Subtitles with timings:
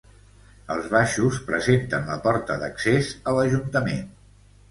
[0.75, 4.03] Els baixos presenten la porta d'accés a l'Ajuntament.